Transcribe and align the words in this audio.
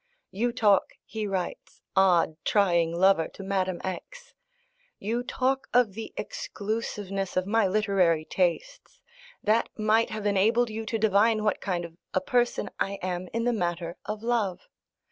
"You 0.31 0.51
talk," 0.51 0.95
he 1.05 1.27
writes, 1.27 1.83
odd, 1.95 2.35
trying 2.43 2.91
lover, 2.91 3.27
to 3.27 3.43
Madame 3.43 3.79
X. 3.83 4.33
"You 4.97 5.21
talk 5.21 5.67
of 5.75 5.93
the 5.93 6.11
exclusiveness 6.17 7.37
of 7.37 7.45
my 7.45 7.67
literary 7.67 8.25
tastes. 8.25 8.99
That 9.43 9.69
might 9.77 10.09
have 10.09 10.25
enabled 10.25 10.71
you 10.71 10.87
to 10.87 10.97
divine 10.97 11.43
what 11.43 11.61
kind 11.61 11.85
of 11.85 11.97
a 12.15 12.19
person 12.19 12.71
I 12.79 12.93
am 13.03 13.27
in 13.31 13.43
the 13.43 13.53
matter 13.53 13.95
of 14.03 14.23
love. 14.23 14.67